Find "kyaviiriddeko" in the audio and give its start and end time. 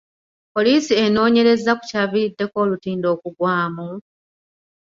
1.89-2.55